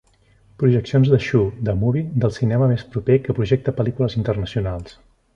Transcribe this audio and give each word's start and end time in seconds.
Projeccions 0.61 1.09
de 1.15 1.17
Shoe 1.25 1.51
the 1.67 1.75
movie 1.81 2.01
del 2.23 2.33
cinema 2.37 2.69
més 2.71 2.85
proper 2.95 3.17
que 3.27 3.35
projecta 3.41 3.75
pel·lícules 3.81 4.17
internacionals. 4.23 4.97